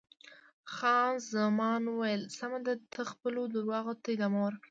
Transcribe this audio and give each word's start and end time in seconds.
خان 0.73 1.11
زمان 1.33 1.81
وویل: 1.87 2.21
سمه 2.37 2.59
ده، 2.65 2.73
ته 2.93 3.01
خپلو 3.11 3.41
درواغو 3.53 3.93
ته 4.03 4.07
ادامه 4.15 4.39
ورکړه. 4.41 4.59